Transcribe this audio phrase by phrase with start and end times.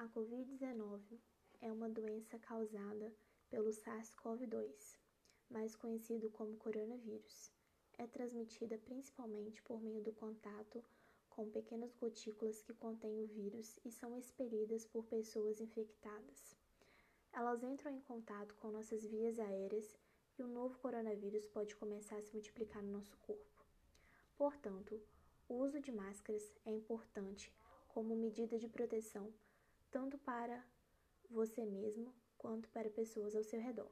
[0.00, 1.20] A Covid-19
[1.60, 3.14] é uma doença causada
[3.50, 4.96] pelo SARS-CoV-2,
[5.50, 7.52] mais conhecido como coronavírus.
[7.98, 10.82] É transmitida principalmente por meio do contato
[11.28, 16.56] com pequenas gotículas que contêm o vírus e são expelidas por pessoas infectadas.
[17.30, 19.98] Elas entram em contato com nossas vias aéreas
[20.38, 23.66] e o novo coronavírus pode começar a se multiplicar no nosso corpo.
[24.38, 24.98] Portanto,
[25.46, 27.52] o uso de máscaras é importante
[27.88, 29.30] como medida de proteção
[29.90, 30.64] tanto para
[31.28, 33.90] você mesmo quanto para pessoas ao seu redor.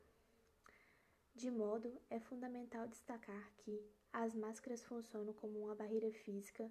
[1.34, 3.80] De modo, é fundamental destacar que
[4.12, 6.70] as máscaras funcionam como uma barreira física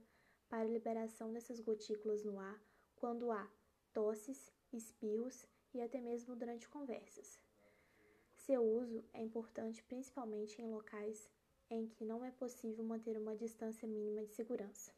[0.49, 2.61] para a liberação dessas gotículas no ar
[2.95, 3.49] quando há
[3.93, 7.39] tosses, espirros e até mesmo durante conversas.
[8.35, 11.29] Seu uso é importante principalmente em locais
[11.69, 14.91] em que não é possível manter uma distância mínima de segurança.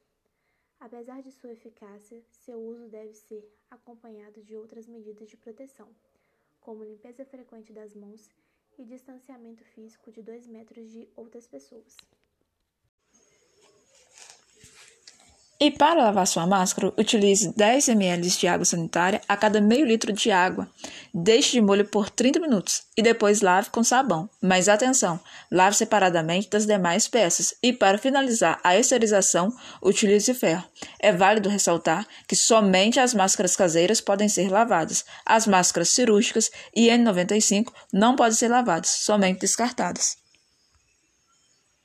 [0.80, 5.94] Apesar de sua eficácia, seu uso deve ser acompanhado de outras medidas de proteção,
[6.62, 8.30] como limpeza frequente das mãos
[8.78, 11.98] e distanciamento físico de 2 metros de outras pessoas.
[15.62, 20.14] E para lavar sua máscara, utilize 10 ml de água sanitária a cada meio litro
[20.14, 20.72] de água.
[21.14, 24.30] Deixe de molho por 30 minutos e depois lave com sabão.
[24.42, 25.20] Mas atenção,
[25.52, 30.64] lave separadamente das demais peças e para finalizar a esterilização, utilize ferro.
[30.98, 35.04] É válido ressaltar que somente as máscaras caseiras podem ser lavadas.
[35.26, 40.29] As máscaras cirúrgicas e N95 não podem ser lavadas, somente descartadas.